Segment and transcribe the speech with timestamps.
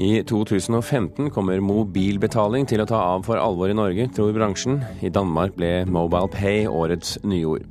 [0.00, 4.78] I 2015 kommer mobilbetaling til å ta av for alvor i Norge, tror bransjen.
[5.04, 7.66] I Danmark ble Mobile Pay årets nyord.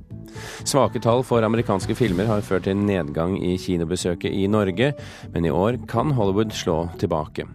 [0.62, 4.92] Svake tall for amerikanske filmer har ført til nedgang i kinobesøket i Norge,
[5.34, 7.48] men i år kan Hollywood slå tilbake.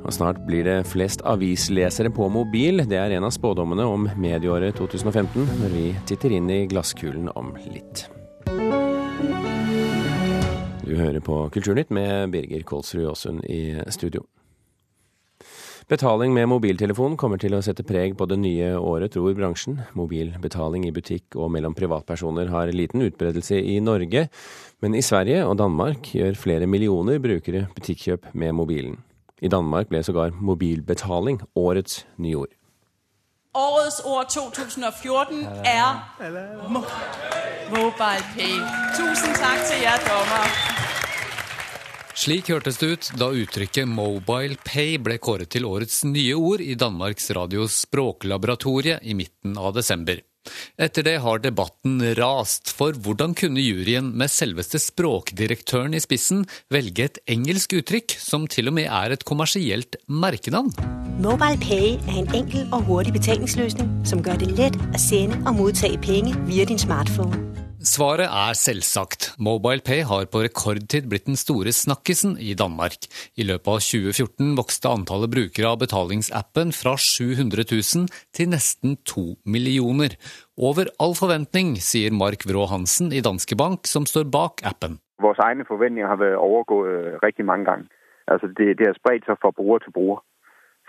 [0.00, 2.86] Og snart blir det flest avislesere på mobil.
[2.88, 7.52] Det er en av spådommene om medieåret 2015, når vi titter inn i glasskulen om
[7.68, 8.06] litt.
[10.90, 14.24] Du hører på Kulturnytt med Birger Kolsrud Aasund i studio.
[15.86, 19.78] Betaling med mobiltelefon kommer til å sette preg på det nye året, tror bransjen.
[19.94, 24.24] Mobilbetaling i butikk og mellom privatpersoner har liten utbredelse i Norge,
[24.82, 28.98] men i Sverige og Danmark gjør flere millioner brukere butikkjøp med mobilen.
[29.38, 32.50] I Danmark ble sågar mobilbetaling årets nyord.
[33.54, 36.82] Årets ord 2014 er mo
[37.70, 38.58] Mobile Pay.
[38.98, 40.69] Tusen takk til jer, dommer.
[42.14, 46.74] Slik hørtes det ut da uttrykket 'mobile pay' ble kåret til årets nye ord i
[46.74, 50.20] Danmarks Radios språklaboratorie i midten av desember.
[50.80, 57.04] Etter det har debatten rast, for hvordan kunne juryen med selveste språkdirektøren i spissen velge
[57.10, 60.72] et engelsk uttrykk som til og med er et kommersielt merkenavn?
[61.20, 65.60] Mobile Pay er en enkel og hurtig betalingsløsning som gjør det lett å sende og
[65.60, 67.59] motta penger via din smartphone.
[67.80, 69.30] Svaret er selvsagt.
[69.40, 73.06] MobilePay har på rekordtid blitt den store snakkisen i Danmark.
[73.40, 79.24] I løpet av 2014 vokste antallet brukere av betalingsappen fra 700 000 til nesten 2
[79.48, 80.18] millioner.
[80.60, 85.00] Over all forventning, sier Mark Vrå Hansen i Danske Bank, som står bak appen.
[85.24, 87.88] Våre egne forventninger har vært overgått øh, riktig mange ganger.
[88.28, 90.20] Altså det, det har spredt seg fra bruker til bruker.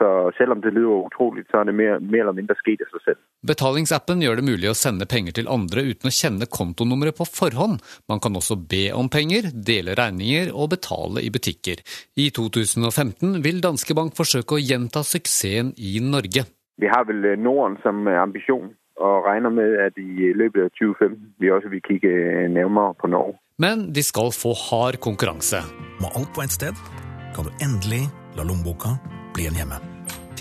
[0.01, 2.95] Så selv om det lyder utrolig, så er det mer, mer eller mindre skjedd av
[2.95, 3.19] seg selv.
[3.45, 7.77] Betalingsappen gjør det mulig å sende penger til andre uten å kjenne kontonummeret på forhånd.
[8.09, 11.83] Man kan også be om penger, dele regninger og betale i butikker.
[12.17, 16.47] I 2015 vil Danske Bank forsøke å gjenta suksessen i Norge.
[16.81, 18.73] Vi har vel øh, Norden som ambisjon,
[19.05, 22.15] og regner med at i løpet av 2015 vi også vil kikke
[22.57, 23.37] nærmere på Norge.
[23.61, 25.61] Men de skal få hard konkurranse.
[26.01, 26.85] Med alt på ett sted
[27.37, 28.97] kan du endelig la lommeboka
[29.37, 29.90] bli en hjemme.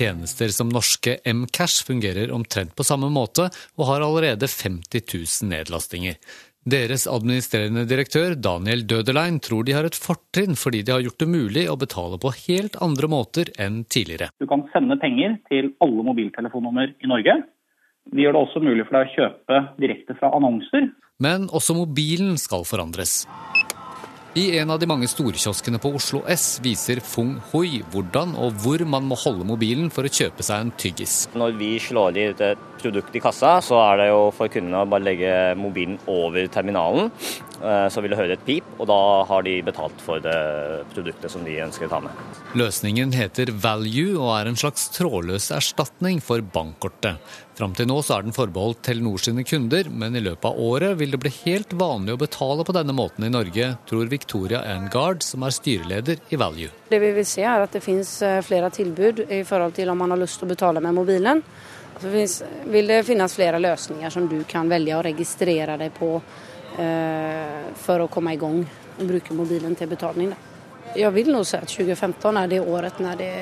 [0.00, 6.16] Tjenester som norske Mcash fungerer omtrent på samme måte, og har allerede 50 000 nedlastinger.
[6.70, 11.28] Deres administrerende direktør Daniel Dødelein tror de har et fortrinn fordi de har gjort det
[11.32, 14.28] mulig å betale på helt andre måter enn tidligere.
[14.40, 17.38] Du kan sende penger til alle mobiltelefonnummer i Norge.
[18.12, 20.90] Vi gjør det også mulig for deg å kjøpe direkte fra annonser.
[21.20, 23.22] Men også mobilen skal forandres.
[24.38, 28.84] I en av de mange storkioskene på Oslo S viser Fung Hui hvordan og hvor
[28.86, 31.24] man må holde mobilen for å kjøpe seg en tyggis.
[31.34, 32.44] Når vi slår i et
[32.82, 37.10] produkt i kassa, så er det jo for kundene å bare legge mobilen over terminalen.
[37.60, 38.98] Eh, så vil det høre et pip, og da
[39.28, 40.36] har de betalt for det
[40.94, 42.36] produktet som de ønsker å ta med.
[42.56, 47.20] Løsningen heter Value og er en slags trådløs erstatning for bankkortet.
[47.60, 50.96] Fram til nå så er den forbeholdt Telenor sine kunder, men i løpet av året
[50.96, 55.20] vil det bli helt vanlig å betale på denne måten i Norge, tror Victoria Angard,
[55.26, 56.72] som er styreleder i Value.
[56.88, 60.00] Det vi vil se er at det finnes eh, flere tilbud i forhold til om
[60.00, 61.44] man har lyst til å betale med mobilen.
[62.00, 62.08] Så
[62.72, 66.14] vil det finnes flere løsninger som du kan velge å registrere deg på
[66.80, 70.32] eh, for å komme i gang og bruke mobilen til betaling.
[70.96, 73.34] Jeg vil nå si at 2015 er det året når det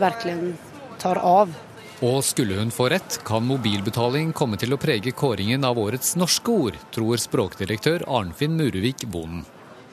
[0.00, 0.54] virkelig
[1.02, 1.50] tar av.
[2.00, 6.54] Og skulle hun få rett, kan mobilbetaling komme til å prege kåringen av årets norske
[6.68, 9.44] ord, tror språkdirektør Arnfinn Muruvik Bonden.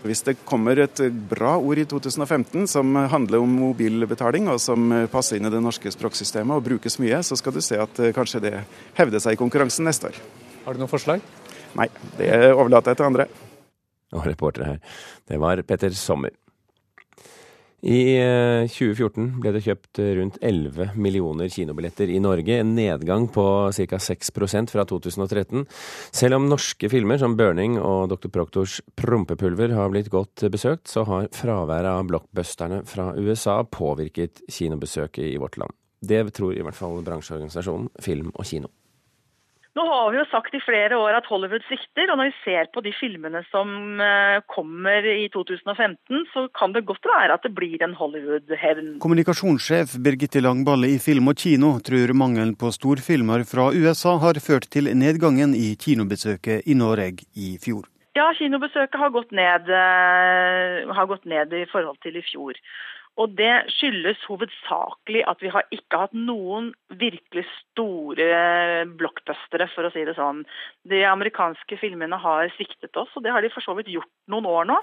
[0.05, 0.99] Hvis det kommer et
[1.29, 5.91] bra ord i 2015 som handler om mobilbetaling, og som passer inn i det norske
[5.93, 8.53] språksystemet og brukes mye, så skal du se at eh, kanskje det
[8.99, 10.19] hevder seg i konkurransen neste år.
[10.67, 11.23] Har du noen forslag?
[11.77, 13.27] Nei, det overlater jeg til andre.
[14.15, 16.35] Og reporter her, det var Petter Sommer.
[17.85, 18.17] I
[18.73, 23.99] 2014 eh, ble det kjøpt rundt 11 millioner kinobilletter i Norge, en nedgang på ca.
[24.01, 25.67] 6% fra 2013.
[26.09, 28.33] Selv om norske filmer som 'Burning' og Dr.
[28.33, 35.35] Proktors 'Prompepulver' har blitt godt besøkt, så har fraværet av blockbusterne fra USA påvirket kinobesøket
[35.35, 35.71] i vårt land.
[36.01, 38.73] Det tror i hvert fall bransjeorganisasjonen Film og Kino.
[39.77, 42.69] Nå har vi jo sagt i flere år at Hollywood svikter, og når vi ser
[42.73, 47.51] på de filmene som eh, kommer i 2015, så kan det godt være at det
[47.53, 48.95] blir en Hollywood-hevn.
[49.03, 54.65] Kommunikasjonssjef Birgitte Langballe i Film og Kino tror mangelen på storfilmer fra USA har ført
[54.73, 57.85] til nedgangen i kinobesøket i Norge i fjor.
[58.17, 62.57] Ja, kinobesøket har gått ned, eh, har gått ned i forhold til i fjor.
[63.17, 69.87] Og det skyldes hovedsakelig at vi har ikke hatt noen virkelig store blockbuster blockbustere, for
[69.87, 70.43] å si det sånn.
[70.87, 74.45] De amerikanske filmene har sviktet oss, og det har de for så vidt gjort noen
[74.45, 74.77] år nå.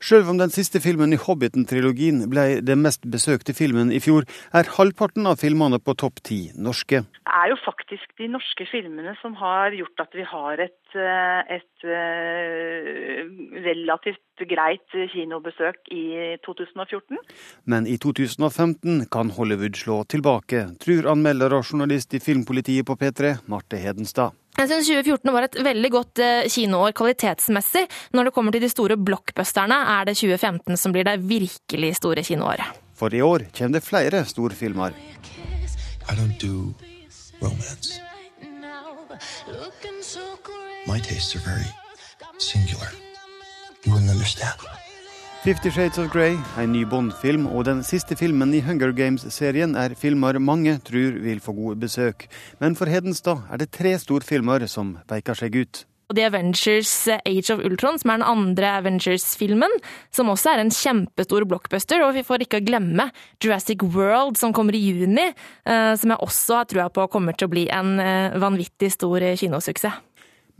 [0.00, 4.70] Selv om den siste filmen i Hobbiten-trilogien ble den mest besøkte filmen i fjor, er
[4.76, 7.02] halvparten av filmene på topp ti norske.
[7.04, 11.56] Det er jo faktisk de norske filmene som har gjort at vi har et, eh,
[11.56, 13.22] et eh,
[13.66, 16.04] relativt greit kinobesøk i
[16.46, 17.18] 2014.
[17.70, 23.36] Men i 2015 kan Hollywood slå tilbake, tror anmelder og journalist i Filmpolitiet på P3,
[23.50, 24.36] Marte Hedenstad.
[24.58, 27.86] Jeg syns 2014 var et veldig godt eh, kinoår kvalitetsmessig.
[28.16, 32.24] Når det kommer til de store blockbusterne, er det 2015 som blir det virkelig store
[32.26, 32.82] kinoåret.
[33.00, 34.92] For i år kommer det flere storfilmer.
[36.10, 36.74] I don't do
[37.40, 38.00] romance.
[40.86, 41.68] My tastes are very
[42.38, 42.88] singular.
[43.84, 44.56] You wouldn't understand.
[45.44, 49.94] Fifty Shades of Grey, en ny Bond-film, og den siste filmen i Hunger Games-serien er
[49.96, 52.26] filmer mange tror vil få gode besøk.
[52.60, 55.84] Men for Hedenstad er det tre storfilmer som peker seg ut.
[56.10, 59.76] The Avengers Age of Ultron, som er den andre Avengers-filmen,
[60.10, 62.02] som også er en kjempestor blockbuster.
[62.02, 63.10] Og vi får ikke glemme
[63.42, 67.46] Jurassic World, som kommer i juni, eh, som jeg også har trua på kommer til
[67.46, 70.09] å bli en eh, vanvittig stor kinosuksess.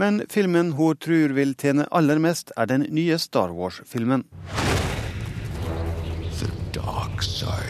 [0.00, 4.25] Men filmen hun tror vil tjene aller mest, er den nye Star Wars-filmen.
[6.41, 7.69] The dark side.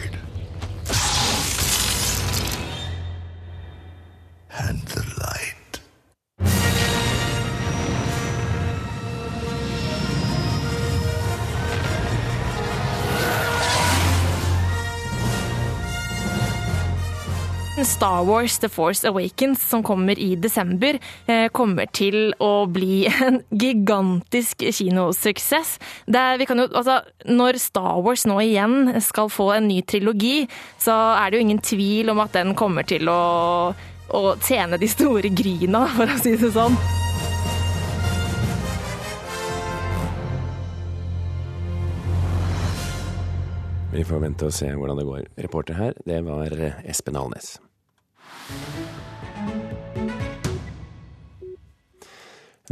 [17.91, 23.41] Star Wars The Force Awakens, som kommer i desember, eh, kommer til å bli en
[23.51, 25.73] gigantisk kinosuksess.
[26.07, 30.47] Jo, altså, når Star Wars nå igjen skal få en ny trilogi,
[30.79, 34.89] så er det jo ingen tvil om at den kommer til å, å tjene de
[34.89, 36.77] store gryna, for å si det sånn.
[43.91, 45.27] Vi får vente og se hvordan det går.
[45.43, 46.55] Reporter her, det var
[46.87, 47.57] Espen Alnes.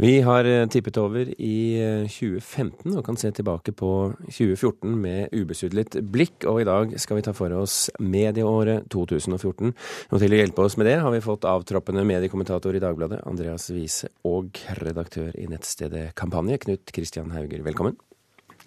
[0.00, 1.76] Vi har tippet over i
[2.08, 3.90] 2015 og kan se tilbake på
[4.30, 6.46] 2014 med ubesudlet blikk.
[6.48, 9.74] Og i dag skal vi ta for oss medieåret 2014.
[10.08, 13.68] Og til å hjelpe oss med det har vi fått avtroppende mediekommentator i Dagbladet, Andreas
[13.74, 17.60] Wiese, og redaktør i nettstedet Kampanje, Knut Kristian Hauger.
[17.68, 18.00] Velkommen.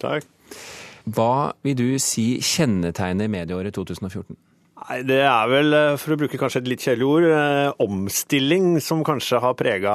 [0.04, 0.30] Takk.
[1.18, 4.38] Hva vil du si kjennetegner medieåret 2014?
[4.74, 9.04] Nei, Det er vel, for å bruke kanskje et litt kjedelig ord, eh, omstilling som
[9.06, 9.94] kanskje har prega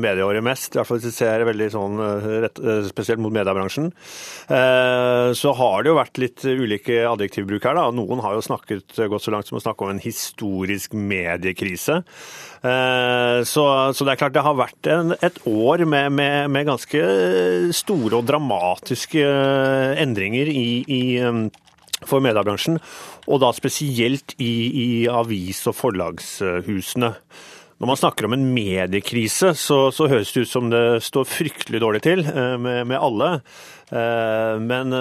[0.00, 0.72] medieåret mest.
[0.72, 2.00] I hvert fall hvis vi ser veldig sånn
[2.46, 2.58] rett,
[2.88, 3.92] spesielt mot mediebransjen.
[4.48, 7.76] Eh, så har det jo vært litt ulike adjektivbruk her.
[7.76, 7.90] da.
[7.92, 12.02] Noen har jo snakket gått så langt som å snakke om en historisk mediekrise.
[12.64, 16.66] Eh, så, så, det er klart det har vært en, et år med, med, med,
[16.66, 17.04] ganske
[17.76, 19.20] store og dramatiske
[20.00, 21.02] endringer i, i
[22.06, 22.78] for mediebransjen,
[23.26, 27.14] og da spesielt i, i avis- og forlagshusene.
[27.78, 31.78] Når man snakker om en mediekrise, så, så, høres det ut som det står fryktelig
[31.84, 33.28] dårlig til med, med alle.
[33.88, 34.96] Men,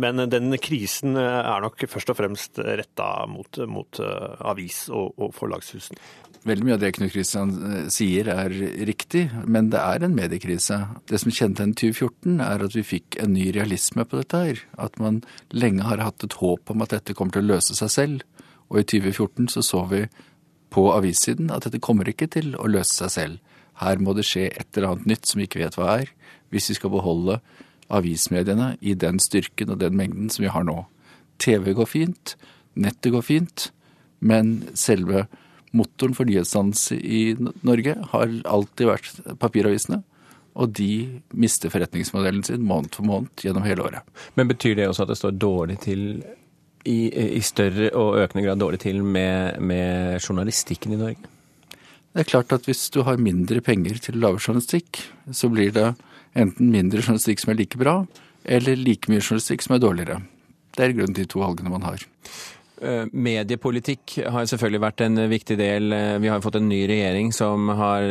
[0.00, 6.00] men, den krisen er nok først og fremst retta mot, mot avis- og, og forlagshusene.
[6.46, 7.52] Veldig mye av det Knut Kristian
[7.90, 8.52] sier er
[8.86, 10.78] riktig, men det er en mediekrise.
[11.10, 14.62] Det som kjennetegner 2014, er at vi fikk en ny realisme på dette her.
[14.78, 17.90] At man lenge har hatt et håp om at dette kommer til å løse seg
[17.90, 18.22] selv.
[18.70, 20.04] Og i 2014 så så vi
[20.72, 23.54] på avissiden at dette kommer ikke til å løse seg selv.
[23.80, 26.10] Her må det skje et eller annet nytt som vi ikke vet hva er,
[26.52, 27.40] hvis vi skal beholde
[27.92, 30.82] avismediene i den styrken og den mengden som vi har nå.
[31.42, 32.34] TV går fint,
[32.74, 33.68] nettet går fint,
[34.24, 35.26] men selve
[35.76, 37.22] motoren for nyhetsdannelse i
[37.66, 40.00] Norge har alltid vært papiravisene.
[40.56, 44.06] Og de mister forretningsmodellen sin måned for måned gjennom hele året.
[44.40, 46.06] Men betyr det også at det står dårlig til
[46.86, 51.32] i, i større og økende grad dårlig til med, med, journalistikken i Norge?
[52.16, 55.02] Det er klart at hvis du har mindre penger til å lage journalistikk,
[55.36, 55.90] så blir det
[56.36, 57.98] enten mindre journalistikk som er like bra,
[58.44, 60.20] eller like mye journalistikk som er dårligere.
[60.76, 62.02] Det er grunnen til de to valgene man har.
[62.76, 65.94] Mediepolitikk har selvfølgelig vært en viktig del.
[66.20, 68.04] Vi har fått en ny regjering som har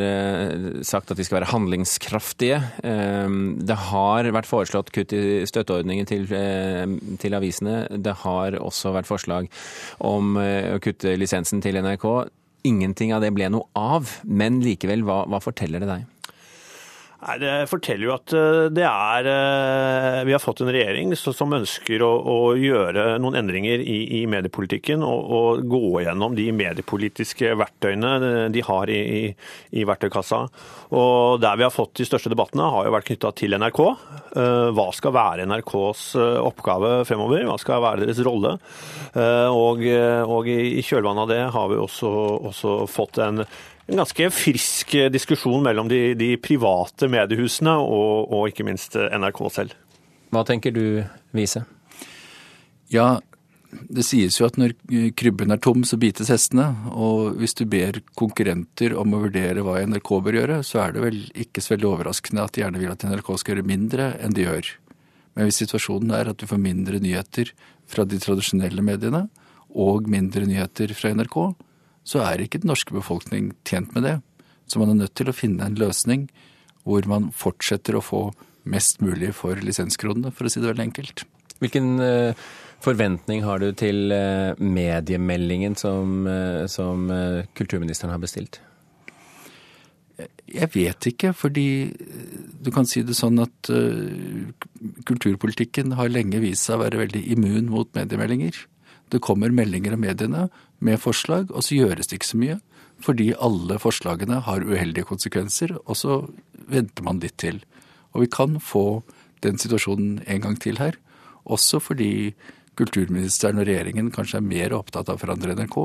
[0.85, 2.61] sagt at de skal være handlingskraftige.
[2.81, 6.25] Det har vært foreslått kutt i støtteordningen til,
[7.21, 7.83] til avisene.
[7.93, 9.51] Det har også vært forslag
[10.01, 12.09] om å kutte lisensen til NRK.
[12.65, 16.11] Ingenting av det ble noe av, men likevel, hva, hva forteller det deg?
[17.25, 21.55] Nei, Det forteller jo at eh, det er eh, Vi har fått en regjering som
[21.57, 27.55] ønsker å, å gjøre noen endringer i, i mediepolitikken og, og, gå gjennom de mediepolitiske
[27.57, 29.23] verktøyene de har i, i,
[29.73, 30.43] i, verktøykassa.
[30.95, 33.81] Og Der vi har fått de største debattene, har jo vært knytta til NRK.
[34.35, 36.05] Eh, hva skal være NRKs
[36.45, 37.45] oppgave fremover?
[37.49, 38.57] Hva skal være deres rolle?
[39.15, 39.81] Og,
[40.35, 42.09] og i kjølvannet av det har vi også,
[42.51, 43.45] også fått en
[43.85, 49.77] en ganske frisk diskusjon mellom de, de private mediehusene og, og, ikke minst NRK selv.
[50.33, 51.03] Hva tenker du,
[51.35, 51.63] Vise?
[52.91, 53.19] Ja,
[53.91, 54.73] det sies jo at når
[55.17, 56.67] krybben er tom, så bites hestene.
[56.91, 61.05] Og hvis du ber konkurrenter om å vurdere hva NRK bør gjøre, så er det
[61.05, 64.35] vel ikke så veldig overraskende at de gjerne vil at NRK skal gjøre mindre enn
[64.35, 64.71] de gjør.
[65.35, 67.51] Men hvis situasjonen er at du får mindre nyheter
[67.91, 69.25] fra de tradisjonelle mediene,
[69.75, 71.39] og mindre nyheter fra NRK,
[72.05, 74.17] så er ikke den norske befolkning tjent med det.
[74.69, 76.27] Så man er nødt til å finne en løsning
[76.85, 78.27] hvor man fortsetter å få
[78.69, 81.25] mest mulig for lisenskronene, for å si det veldig enkelt.
[81.61, 82.45] Hvilken uh,
[82.83, 87.09] forventning har du til uh, mediemeldingen som, uh, som
[87.57, 88.61] kulturministeren har bestilt?
[90.45, 91.91] Jeg vet ikke, fordi
[92.63, 93.67] du kan si det sånn at
[95.09, 98.61] kulturpolitikken har lenge vist seg å være veldig immun mot mediemeldinger.
[99.13, 100.47] Det kommer meldinger av mediene,
[100.83, 102.57] med forslag, og så gjøres det ikke så mye.
[103.03, 106.19] Fordi alle forslagene har uheldige konsekvenser, og så
[106.71, 107.61] venter man litt til.
[108.15, 109.03] Og vi kan få
[109.43, 110.97] den situasjonen en gang til her.
[111.45, 112.33] Også fordi
[112.79, 115.77] kulturministeren og regjeringen kanskje er mer opptatt av å forandre NRK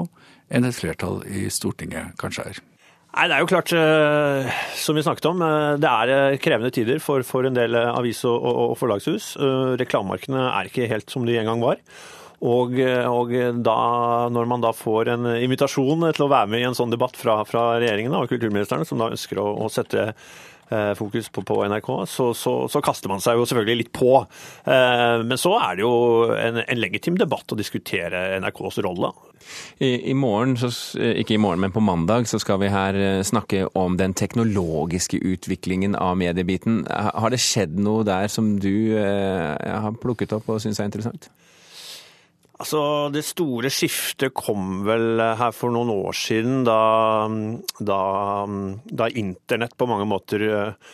[0.50, 2.60] enn et flertall i Stortinget kanskje er.
[3.10, 6.70] Nei, Det er jo klart, eh, som vi snakket om, eh, det er eh, krevende
[6.70, 9.34] tider for, for en del avis- og, og forlagshus.
[9.80, 11.82] Reklamemarkedene er ikke helt som de en gang var.
[12.40, 13.80] Og, og da,
[14.32, 17.42] når man da får en invitasjon til å være med i en sånn debatt fra,
[17.48, 20.06] fra regjeringen og kulturministeren, som da ønsker å, å sette
[20.70, 24.12] eh, fokus på, på NRK, så, så, så, kaster man seg jo selvfølgelig litt på.
[24.64, 25.94] Eh, men så er det jo
[26.36, 29.12] en, en legitim debatt å diskutere NRKs rolle.
[29.82, 30.70] I, I, morgen, så,
[31.00, 35.20] ikke i morgen, men på mandag, så skal vi her eh, snakke om den teknologiske
[35.20, 36.84] utviklingen av mediebiten.
[36.88, 41.30] Har det skjedd noe der som du eh, har plukket opp og syns er interessant?
[42.60, 46.80] Altså, Det store skiftet kom vel her for noen år siden, da,
[47.80, 48.00] da,
[48.84, 50.90] da internett på mange måter eh,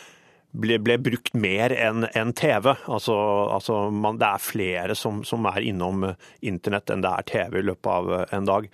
[0.54, 2.70] ble, ble brukt mer enn en TV.
[2.86, 3.16] Altså,
[3.52, 6.04] altså man, det er flere som, som, er innom
[6.46, 8.68] internett enn det er TV i løpet av en dag.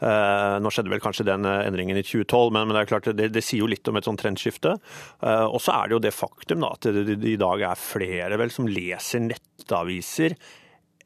[0.00, 3.28] Eh, nå skjedde vel kanskje den endringen i 2012, men, men det er klart det,
[3.34, 4.78] det, sier jo litt om et sånt trendskifte.
[5.20, 7.84] Eh, og så er det jo det faktum da, at det, det, i dag er
[7.84, 10.38] flere vel som leser nettaviser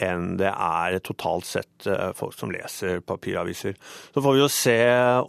[0.02, 3.76] enn det er totalt sett eh, folk som leser papiraviser.
[4.14, 4.78] Så får vi jo se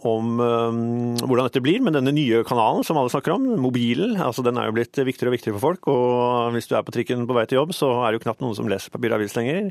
[0.08, 0.80] om um,
[1.20, 4.16] hvordan dette blir med denne nye kanalen som alle snakker om, mobilen.
[4.22, 5.90] Altså, den er jo blitt viktigere og viktigere for folk.
[5.92, 8.44] Og hvis du er på trikken på vei til jobb, så er det jo knapt
[8.44, 9.70] noen som leser papiravis lenger.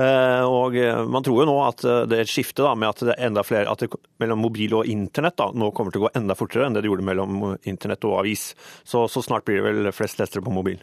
[0.00, 0.78] Uh, og
[1.10, 3.44] man tror jo nå at det er et skifte da, med at det er enda
[3.46, 6.66] flere, at det mellom mobil og internett da, nå kommer til å gå enda fortere
[6.66, 8.50] enn det det gjorde mellom internett og avis.
[8.84, 10.80] Så, så snart blir det vel flest lesere på mobil.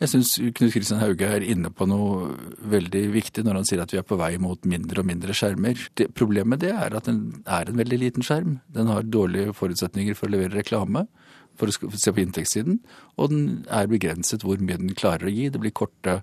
[0.00, 2.30] Jeg syns Knut Kristian Hauge er inne på noe
[2.72, 5.76] veldig viktig når han sier at vi er på vei mot mindre og mindre skjermer.
[5.98, 8.54] Det, problemet med det er at den er en veldig liten skjerm.
[8.72, 11.04] Den har dårlige forutsetninger for å levere reklame,
[11.60, 12.78] for å se på inntektssiden,
[13.20, 15.50] og den er begrenset hvor mye den klarer å gi.
[15.52, 16.22] Det blir korte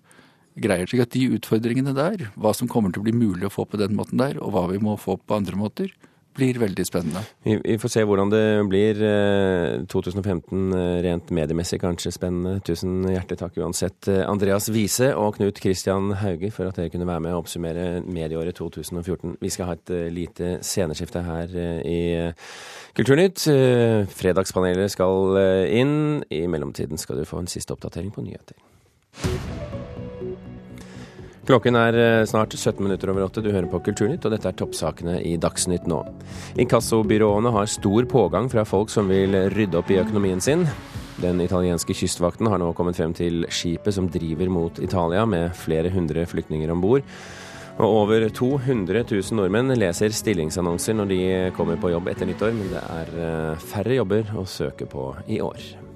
[0.57, 0.89] greier.
[0.89, 3.77] slik at de utfordringene der, hva som kommer til å bli mulig å få på
[3.77, 5.93] den måten der, og hva vi må få på andre måter,
[6.37, 7.23] blir veldig spennende.
[7.43, 9.01] Vi, vi, får se hvordan det blir.
[9.89, 12.61] 2015 eh, eh, rent mediemessig kanskje spennende.
[12.65, 17.09] Tusen hjertelig takk uansett, eh, Andreas Wiese og Knut Christian Hauge, for at dere kunne
[17.09, 19.37] være med og oppsummere medieåret 2014.
[19.41, 21.53] Vi skal ha et lite sceneskifte her
[21.85, 21.99] i
[22.97, 23.43] Kulturnytt.
[24.17, 25.37] Fredagspanelet skal
[25.69, 26.23] inn.
[26.33, 29.56] I mellomtiden skal du få en siste oppdatering på nyheter.
[31.47, 33.39] Klokken er eh, snart 17 minutter over åtte.
[33.39, 36.01] Du hører på Kulturnytt, og dette er toppsakene i Dagsnytt nå.
[36.59, 40.67] Inkassobyråene har stor pågang fra folk som vil rydde opp i økonomien sin.
[41.23, 45.93] Den italienske kystvakten har nå kommet frem til skipet som driver mot Italia, med flere
[45.95, 47.07] hundre flyktninger om bord.
[47.77, 51.23] Og over 200 000 nordmenn leser stillingsannonser når de
[51.55, 55.39] kommer på jobb etter nyttår, men det er eh, færre jobber å søke på i
[55.45, 55.86] år.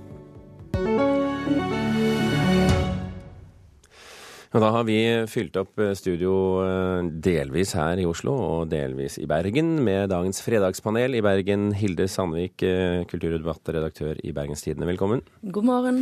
[4.51, 4.97] Og da har vi
[5.31, 6.31] fylt opp eh, studio
[6.65, 11.15] eh, delvis her i Oslo og delvis i Bergen med dagens fredagspanel.
[11.15, 15.23] I Bergen Hilde Sandvik, eh, kulturdebattredaktør i Bergenstidene, Velkommen.
[15.55, 16.01] God morgen.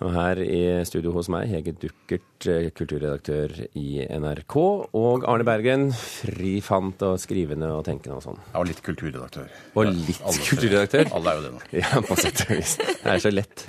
[0.00, 4.56] Og her i studio hos meg, Hege Duckert, kulturredaktør i NRK.
[4.96, 8.40] Og Arne Bergen, fri fant og skrivende og tenkende og sånn.
[8.48, 9.52] Ja, og litt kulturredaktør.
[9.76, 11.12] Og litt alle, kulturredaktør?
[11.20, 11.64] Alle er jo det nå.
[11.82, 12.78] Ja, på sett og vis.
[12.80, 13.68] Det er så lett.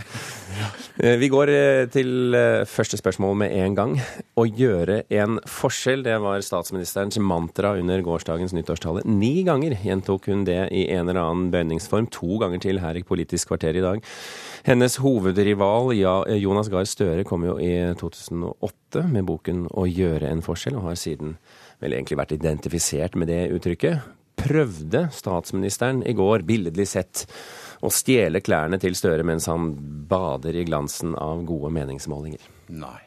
[1.02, 1.50] Vi går
[1.92, 2.36] til
[2.70, 4.00] første spørsmål med en gang.
[4.40, 9.04] Å gjøre en forskjell, det var statsministerens mantra under gårsdagens nyttårstale.
[9.06, 12.08] Ni ganger gjentok hun det i en eller annen bøyningsform.
[12.16, 14.04] To ganger til her i Politisk kvarter i dag.
[14.68, 20.78] Hennes hovedrival Jonas Gahr Støre kom jo i 2008 med boken 'Å gjøre en forskjell',
[20.78, 21.38] og har siden
[21.82, 24.02] vel egentlig vært identifisert med det uttrykket.
[24.42, 27.26] Prøvde statsministeren i går, billedlig sett,
[27.82, 29.74] å stjele klærne til Støre mens han
[30.10, 32.42] bader i glansen av gode meningsmålinger?
[32.70, 33.02] Nei.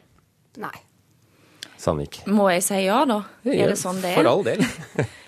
[0.57, 0.84] Nei.
[1.77, 2.21] Sandvik.
[2.31, 3.19] Må jeg si ja, da?
[3.45, 4.15] Ja, Er det sånn det er?
[4.21, 4.63] For all del.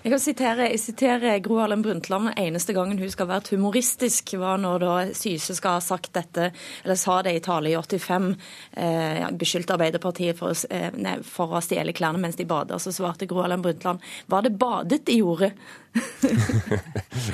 [0.08, 2.30] Jeg kan sitere, jeg siterer Gro Harlem Brundtland.
[2.38, 6.46] Eneste gangen hun skal ha vært humoristisk, var når da Syse skal ha sagt dette,
[6.84, 8.28] eller sa det i tale i 85,
[8.78, 12.78] eh, beskyldte Arbeiderpartiet for, eh, nei, for å stjele klærne mens de bader.
[12.80, 14.00] Så svarte Gro Harlem Brundtland
[14.32, 15.50] var det badet de gjorde?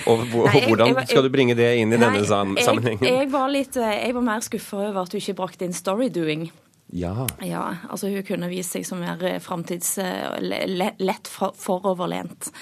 [0.08, 3.04] Og og Nei, jeg- hvordan jeg- skal du bringe det inn i Nei, denne sammenhengen?
[3.06, 6.50] jeg, var litt, eh, jeg var mer skuffa over at du ikke brakte inn storydoing.
[6.94, 7.26] Ja.
[7.42, 9.96] Ja, altså hun kunne vist seg som mer eh, framtids...
[9.98, 12.52] eh, le- le- lett foroverlent.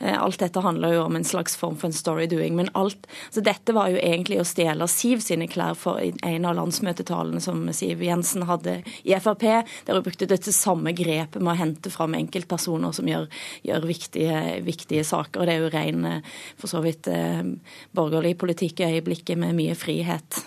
[0.00, 2.56] Eh, Alt dette handler jo om en slags form for en storydoing.
[2.58, 6.56] Men alt, så dette var jo egentlig å stjele Siv sine klær for en av
[6.58, 9.46] landsmøtetalene som Siv Jensen hadde i Frp,
[9.86, 13.28] der hun brukte dette samme grepet med å hente fram enkeltpersoner som gjør,
[13.70, 15.44] gjør viktige, viktige saker.
[15.44, 16.10] Og det er jo ren,
[16.58, 17.06] for så vidt,
[17.94, 20.42] borgerlig politikk i øyeblikket med mye frihet.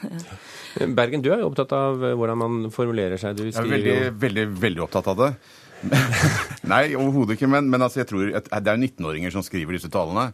[0.99, 3.28] Bergen, du er jo opptatt av hvordan man formulerer seg.
[3.37, 5.33] Du Jeg er veldig, jo veldig, veldig opptatt av det.
[6.71, 7.49] Nei, overhodet ikke.
[7.51, 10.29] Men, men altså, jeg tror at det er 19-åringer som skriver disse talene.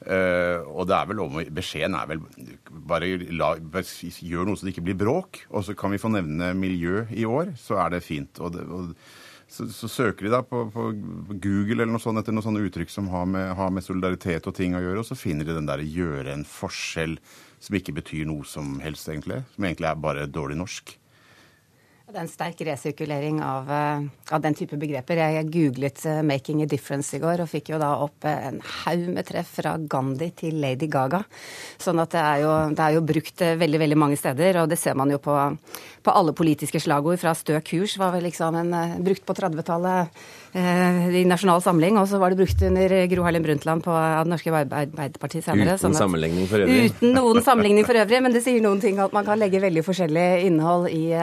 [0.00, 2.22] Uh, og det er vel om, beskjeden er vel
[2.70, 5.42] bare, la, bare gjør noe så det ikke blir bråk.
[5.50, 8.40] Og så kan vi få nevne miljø i år, så er det fint.
[8.40, 8.94] Og det, og,
[9.50, 10.90] så, så søker de da på, på
[11.42, 14.54] Google eller noe sånt etter noen sånne uttrykk som har med, har med solidaritet og
[14.54, 17.18] ting å gjøre, og så finner de den der 'gjøre en forskjell',
[17.60, 19.42] som ikke betyr noe som helst, egentlig.
[19.56, 20.94] Som egentlig er bare dårlig norsk.
[22.10, 24.00] Det er en sterk resirkulering av, eh,
[24.34, 25.14] av den type begreper.
[25.20, 28.58] Jeg, googlet eh, 'making a difference' i går, og fikk jo da opp eh, en
[28.60, 31.22] haug med treff fra Gandhi til Lady Gaga.
[31.78, 34.78] Sånn at det er jo, det er jo brukt veldig veldig mange steder, og det
[34.80, 35.36] ser man jo på,
[36.02, 37.20] på alle politiske slagord.
[37.22, 40.10] Fra Stø kurs var vel liksom en, brukt på 30-tallet
[40.54, 44.24] eh, i Nasjonal Samling, og så var det brukt under Gro Harlem Brundtland på av
[44.26, 45.78] Det norske Arbeiderpartiet senere.
[45.78, 46.90] Uten sånn at- sammenligning for øvrig.
[46.90, 49.86] Uten noen sammenligning for øvrig, men det sier noen ting at man kan legge veldig
[49.86, 51.14] forskjellig innhold i,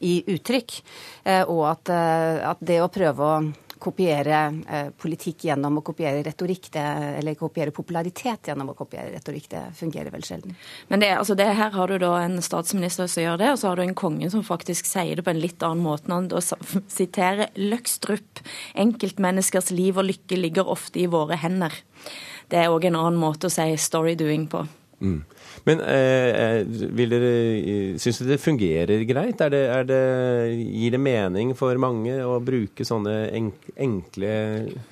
[0.00, 0.78] i uttrykk.
[1.24, 6.22] eh, Og at, eh, at det å prøve å kopiere eh, politikk gjennom å kopiere
[6.24, 6.84] retorikk, det,
[7.20, 10.56] eller kopiere popularitet gjennom å kopiere retorikk, det fungerer vel sjelden.
[10.92, 13.70] Men det, altså det, her har du da en statsminister som gjør det, og så
[13.70, 16.12] har du en konge som faktisk sier det på en litt annen måte.
[16.12, 18.44] Han da siterer Løkstrup.
[18.78, 21.74] Enkeltmenneskers liv og lykke ligger ofte i våre hender.
[22.50, 24.66] Det er òg en annen måte å si story doing på.
[25.00, 25.20] Mm.
[25.64, 29.40] Men eh, eh, vil dere, eh, syns dere det fungerer greit?
[29.40, 30.00] Er det, er det,
[30.60, 34.32] gir det mening for mange å bruke sånne enk, enkle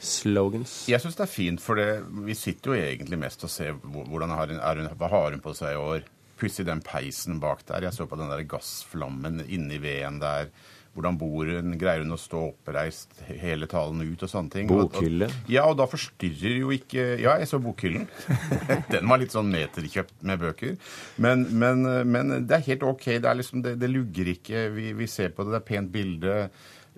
[0.00, 0.80] slogans?
[0.88, 1.90] Jeg syns det er fint, for det,
[2.24, 5.76] vi sitter jo egentlig mest og ser har hun, hun, hva har hun på seg
[5.76, 6.08] i år.
[6.38, 7.88] Pussig den peisen bak der.
[7.88, 10.52] Jeg så på den der gassflammen inni veden der.
[10.98, 11.76] Hvordan bor hun?
[11.78, 14.66] Greier hun å stå oppreist hele talen ut og sånne ting?
[14.70, 15.28] Bokhylle.
[15.46, 18.08] Ja, og da forstyrrer jo ikke Ja, jeg så bokhyllen.
[18.92, 20.74] Den var litt sånn meterkjøpt med bøker.
[21.22, 23.06] Men, men, men det er helt OK.
[23.22, 24.66] Det, liksom, det, det lugger ikke.
[24.74, 26.36] Vi, vi ser på det, det er pent bilde.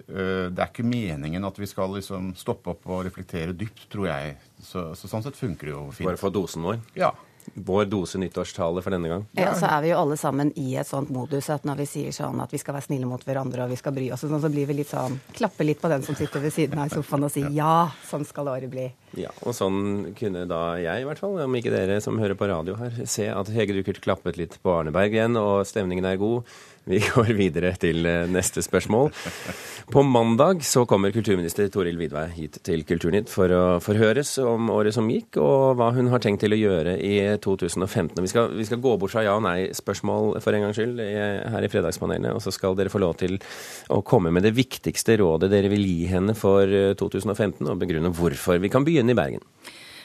[0.08, 4.08] Eh, Det er ikke meningen at vi skal liksom stoppe opp og reflektere dypt, tror
[4.08, 4.38] jeg.
[4.64, 6.08] Så, så sånn sett funker det jo fint.
[6.08, 6.80] Bare for dosen vår?
[6.96, 7.12] Ja.
[7.54, 9.26] Vår dose nyttårstale for denne gang?
[9.38, 12.14] Ja, så er vi jo alle sammen i et sånt modus at når vi sier
[12.14, 14.52] sånn at vi skal være snille mot hverandre og vi skal bry oss, sånn, så
[14.52, 17.26] blir vi litt sånn Klappe litt på den som sitter ved siden av i sofaen
[17.26, 18.88] og sier ja, sånn skal året bli.
[19.18, 22.48] Ja, og sånn kunne da jeg, i hvert fall, om ikke dere som hører på
[22.50, 26.46] radio her, se at Hege Dukert klappet litt på Arneberg igjen, og stemningen er god.
[26.88, 29.10] Vi går videre til eh, neste spørsmål.
[29.90, 34.94] På mandag så kommer kulturminister Toril Vidvei hit til Kulturnytt for å forhøres om året
[34.96, 38.22] som gikk, og hva hun har tenkt til å gjøre i 2015.
[38.22, 41.66] Vi skal, vi skal gå bort fra ja- og nei-spørsmål for en gangs skyld her
[41.66, 43.36] i Fredagspanelet, og så skal dere få lov til
[43.90, 48.14] å komme med det viktigste rådet dere vil gi henne for eh, 2015, og begrunne
[48.14, 48.62] hvorfor.
[48.62, 49.44] Vi kan begynne i Bergen.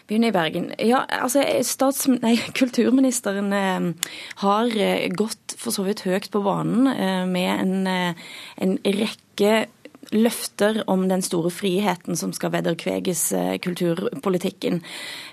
[0.06, 0.68] Begynne i Bergen.
[0.86, 4.12] Ja, altså stats, nei, Kulturministeren eh,
[4.44, 8.16] har eh, gått for så vidt høyt på banen eh, med en,
[8.62, 9.66] en rekke
[10.12, 14.82] løfter om den store friheten som skal vederkveges eh, kulturpolitikken,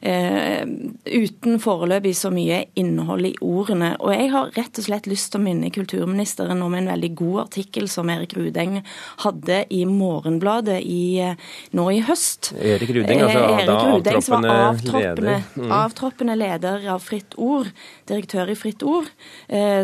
[0.01, 0.63] eh,
[1.07, 3.95] uten foreløpig så mye innhold i ordene.
[4.01, 7.41] Og jeg har rett og slett lyst til å minne kulturministeren om en veldig god
[7.47, 8.81] artikkel som Erik Rudeng
[9.25, 11.37] hadde i Morgenbladet i, eh,
[11.73, 12.53] nå i høst.
[12.59, 15.51] Erik Rudeng, altså Erik Rudeng, som var avtroppende leder.
[15.57, 15.73] Mm.
[15.73, 17.73] avtroppende leder av Fritt Ord,
[18.07, 19.09] direktør i Fritt Ord,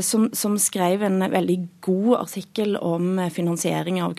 [0.02, 4.14] som, som skrev en veldig god artikkel om finansiering av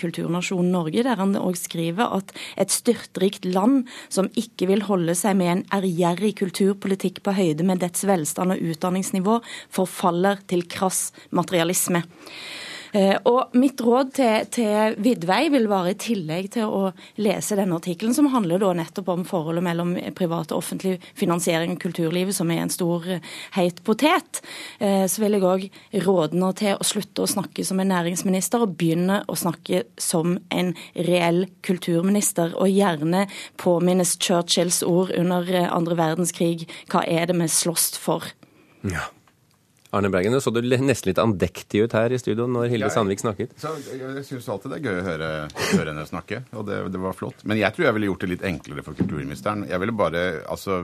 [0.59, 5.37] kulturnasjonen Norge, der han òg skriver at et styrtrikt land som ikke vil holde seg
[5.37, 9.41] med en ærgjerrig kulturpolitikk på høyde med dets velstand og utdanningsnivå,
[9.71, 12.03] forfaller til krass materialisme.
[12.93, 17.77] Eh, Og Mitt råd til, til Vidvei vil være i tillegg til å lese denne
[17.77, 22.49] artikkelen, som handler da nettopp om forholdet mellom privat og offentlig finansiering av kulturlivet, som
[22.53, 23.25] er en stor eh,
[23.57, 24.41] heit potet,
[24.79, 25.67] eh, så vil jeg òg
[26.05, 30.37] råde henne til å slutte å snakke som en næringsminister, og begynne å snakke som
[30.49, 32.55] en reell kulturminister.
[32.57, 33.27] Og gjerne
[33.61, 36.67] påminnes Churchills ord under andre verdenskrig.
[36.89, 38.31] Hva er det vi slåss for?
[38.87, 39.09] Ja.
[39.91, 42.93] Arne Bergen, nå så du nesten litt andektig ut her i studio når Hilde jeg-
[42.93, 43.55] Sandvik snakket.
[43.57, 45.29] Så jeg syns alltid det er gøy å høre,
[45.73, 47.41] høre henne snakke, og det, det var flott.
[47.43, 49.65] Men jeg tror jeg ville gjort det litt enklere for kulturministeren.
[49.67, 50.83] Jeg ville bare altså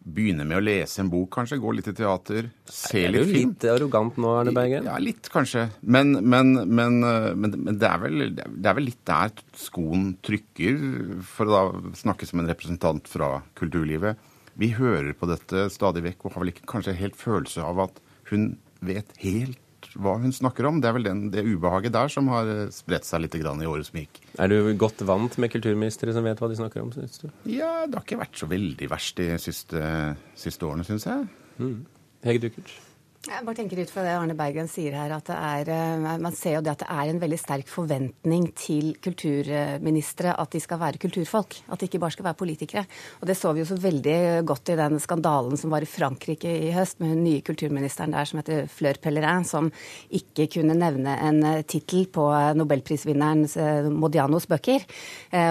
[0.00, 1.58] begynne med å lese en bok, kanskje.
[1.60, 2.46] Gå litt i teater.
[2.64, 3.50] Se Er du film.
[3.52, 4.86] litt arrogant nå, Arne Bergen?
[4.88, 5.66] Ja, litt kanskje.
[5.84, 6.96] Men, men, men,
[7.36, 9.28] men, men det, er vel, det er vel litt der
[9.60, 10.80] skoen trykker,
[11.28, 14.16] for å da snakke som en representant fra kulturlivet.
[14.56, 18.00] Vi hører på dette stadig vekk og har vel ikke kanskje helt følelse av at
[18.34, 19.58] hun vet helt
[19.98, 20.80] hva hun snakker om.
[20.80, 23.88] Det er vel den, det ubehaget der som har eh, spredt seg litt i året
[23.88, 24.20] som gikk.
[24.38, 27.30] Er du godt vant med kulturministre som vet hva de snakker om, synes du?
[27.50, 29.82] Ja, det har ikke vært så veldig verst de siste,
[30.38, 31.26] siste årene, syns jeg.
[31.60, 31.80] Mm.
[32.26, 32.74] Hege Duckert?
[33.20, 36.32] Jeg bare tenker ut fra det Arne Bergen sier her, at det er, eh, man
[36.32, 40.78] ser jo det at det er en veldig sterk forventning til kulturministre at de skal
[40.80, 41.58] være kulturfolk.
[41.68, 42.86] At de ikke bare skal være politikere.
[43.20, 46.48] Og det så vi jo så veldig godt i den skandalen som var i Frankrike
[46.48, 49.68] i høst, med den nye kulturministeren der som heter Fleur Pellerin, som
[50.08, 53.44] ikke kunne nevne en eh, tittel på eh, nobelprisvinneren
[54.00, 54.80] Modianos bøker,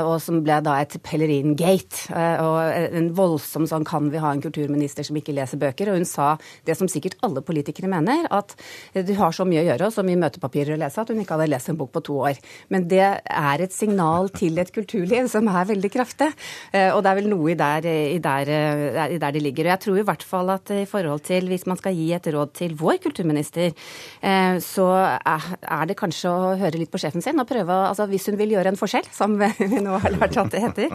[0.01, 2.09] og som ble da et Pellerin-gate.
[2.41, 5.91] Og en voldsom sånn kan vi ha en kulturminister som ikke leser bøker?
[5.91, 6.33] Og hun sa
[6.65, 7.58] det som sikkert alle politikere
[7.89, 8.55] mener, at
[8.93, 11.37] du har så mye å gjøre og så mye møtepapirer å lese at hun ikke
[11.37, 12.39] hadde lest en bok på to år.
[12.69, 16.31] Men det er et signal til et kulturliv som er veldig kraftig.
[16.73, 19.65] Eh, Og det er vel noe i der, i der, eh, i der det ligger.
[19.65, 22.27] Og jeg tror i hvert fall at i forhold til, hvis man skal gi et
[22.27, 23.73] råd til vår kulturminister,
[24.21, 28.25] eh, så er det kanskje å høre litt på sjefen sin og prøve altså Hvis
[28.27, 30.89] hun vil gjøre en forskjell, som vi nå har lært at det heter,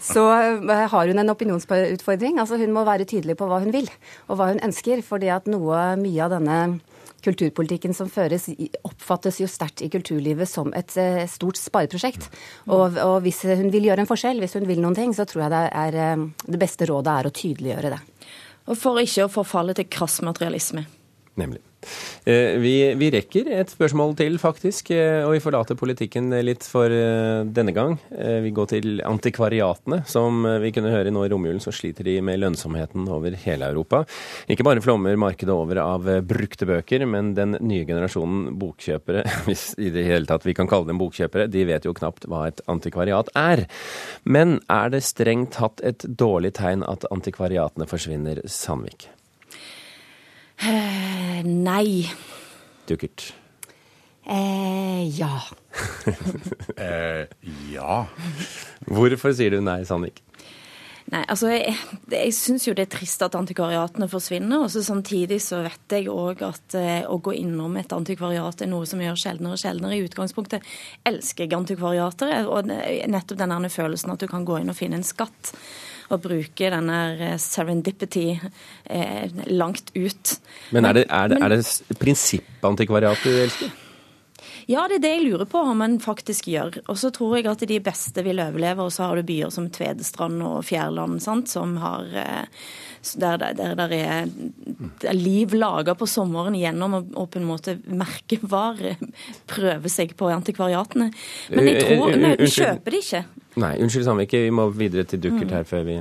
[0.00, 0.24] så
[0.90, 2.38] har hun en opinionsutfordring.
[2.38, 3.88] Altså hun må være tydelig på hva hun vil,
[4.28, 5.02] og hva hun ønsker.
[5.02, 6.80] fordi at noe, mye av denne
[7.24, 8.48] kulturpolitikken som føres,
[8.86, 12.30] oppfattes jo sterkt i kulturlivet som et eh, stort spareprosjekt.
[12.72, 15.46] Og, og hvis hun vil gjøre en forskjell, hvis hun vil noen ting, så tror
[15.46, 18.00] jeg det er eh, det beste rådet er å tydeliggjøre det.
[18.70, 20.86] Og for ikke å forfalle til krass materialisme.
[21.40, 21.62] Nemlig.
[22.24, 26.92] Eh, Vi, vi rekker et spørsmål til, faktisk, eh, og vi forlater politikken litt for
[26.92, 27.96] eh, denne gang.
[28.10, 30.02] Vi går til antikvariatene.
[30.10, 34.02] Som vi kunne høre nå i romjulen, så sliter de med lønnsomheten over hele Europa.
[34.50, 39.92] Ikke bare flommer markedet over av brukte bøker, men den nye generasjonen bokkjøpere, hvis i
[39.94, 43.32] det hele tatt vi kan kalle dem bokkjøpere, de vet jo knapt hva et antikvariat
[43.38, 43.66] er.
[44.24, 49.08] Men er det strengt tatt et dårlig tegn at antikvariatene forsvinner, Sandvik?
[50.60, 52.10] Eh, nei.
[52.88, 53.32] Dukkert.
[54.26, 55.40] Eh, ja.
[56.76, 57.26] eh,
[57.72, 58.02] ja.
[58.86, 60.20] Hvorfor sier du nei, Sandvik?
[61.10, 61.72] Nei, altså Jeg,
[62.12, 64.66] jeg syns jo det er trist at antikvariatene forsvinner.
[64.66, 68.70] og så Samtidig så vet jeg òg at eh, å gå innom et antikvariat er
[68.70, 69.96] noe som gjør sjeldnere og sjeldnere.
[69.96, 70.68] I utgangspunktet
[71.08, 75.06] elsker jeg antikvariater, og nettopp den følelsen at du kan gå inn og finne en
[75.06, 75.54] skatt.
[76.10, 80.34] Og bruke denne eh, serendipity eh, langt ut.
[80.74, 83.78] Men er det, er det, er det prinsippantikvariat du elsker?
[84.70, 86.76] Ja, det er det jeg lurer på om en faktisk gjør.
[86.90, 89.66] Og så tror jeg at de beste vil overleve, og så har du byer som
[89.72, 92.62] Tvedestrand og Fjærland, sant, som har eh,
[93.18, 94.30] der, der, der, der er,
[95.00, 98.94] det er liv laga på sommeren gjennom å, å på en måte merkevare
[99.50, 101.10] prøve seg på antikvariatene.
[101.56, 103.24] Men jeg tror Nei, vi kjøper det ikke.
[103.60, 105.26] Nei, unnskyld Sandvike, vi må videre til Mm.
[105.26, 105.96] Dukkert her før vi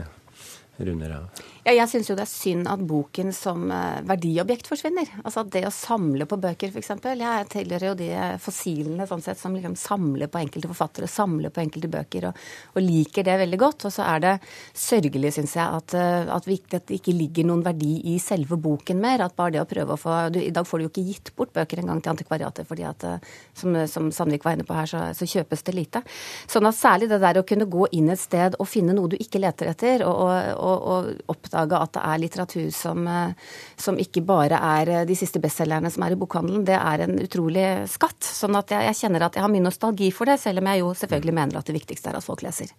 [0.80, 1.46] runder av.
[1.70, 5.06] Ja, jeg syns jo det er synd at boken som eh, verdiobjekt forsvinner.
[5.22, 6.88] Altså at det å samle på bøker, f.eks.
[7.06, 8.08] Jeg tilhører jo de
[8.42, 12.40] fossilene sånn sett som liksom samler på enkelte forfattere, samler på enkelte bøker, og,
[12.74, 13.86] og liker det veldig godt.
[13.86, 14.32] Og så er det
[14.74, 18.58] sørgelig, syns jeg, at, eh, at, vi, at, det ikke ligger noen verdi i selve
[18.58, 19.28] boken mer.
[19.28, 21.34] At bare det å prøve å få du, I dag får du jo ikke gitt
[21.38, 24.90] bort bøker engang til antikvariatet, fordi at eh, som, som Sandvik var inne på her,
[24.90, 26.02] så, så, kjøpes det lite.
[26.50, 29.20] Sånn at særlig det der å kunne gå inn et sted og finne noe du
[29.22, 33.34] ikke leter etter, og, og, og, oppdage oppdage at det er litteratur som, eh,
[33.78, 36.66] som, ikke bare er eh, de siste bestselgerne som er i bokhandelen.
[36.66, 38.24] Det er en utrolig skatt.
[38.24, 40.84] Sånn at jeg, jeg kjenner at jeg har mye nostalgi for det, selv om jeg
[40.84, 42.72] jo selvfølgelig mener at det viktigste er at folk leser.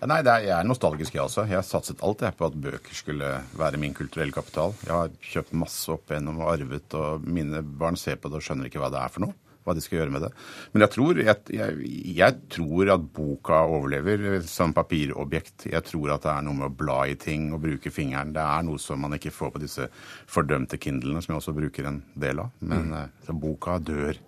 [0.00, 1.46] Ja, nei, er, Jeg er nostalgisk, jeg også.
[1.48, 4.74] Jeg har satset alt jeg på at bøker skulle være min kulturelle kapital.
[4.84, 8.44] Jeg har kjøpt masse opp gjennom og arvet, og mine barn ser på det og
[8.44, 10.30] skjønner ikke hva det er for noe hva de skal gjøre med det.
[10.74, 15.68] Men jeg tror, jeg, jeg, jeg tror, at boka overlever som papirobjekt.
[15.72, 18.34] Jeg tror at det er noe med å bla i ting og bruke fingeren.
[18.36, 19.88] Det er noe som man ikke får på disse
[20.30, 22.54] fordømte Kindlene, som jeg også bruker en del av.
[22.60, 23.36] Men mm.
[23.40, 24.20] boka dør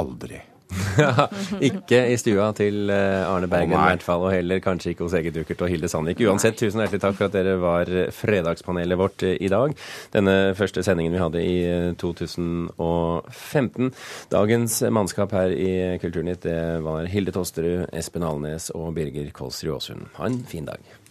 [0.00, 0.40] aldri.
[1.68, 5.16] ikke i stua til eh, Arne Bergen i hvert fall, og heller kanskje ikke hos
[5.18, 6.22] Eget Dukkert og Hilde Sandvik.
[6.26, 9.74] Uansett, tusen hjertelig takk for at dere var fredagspanelet vårt eh, i dag.
[10.14, 11.58] Denne første sendingen vi hadde i
[12.00, 13.92] 2015.
[13.92, 15.70] Eh, Dagens mannskap her i
[16.02, 20.10] Kulturnytt det var Hilde Tosterud, Espen Alnes og Birger Kolsrud Aasund.
[20.18, 21.01] Ha en fin dag.